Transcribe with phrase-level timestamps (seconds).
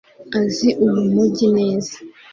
[0.39, 1.95] Azi uyu mujyi neza